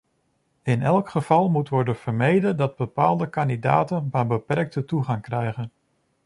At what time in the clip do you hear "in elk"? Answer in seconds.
0.63-1.09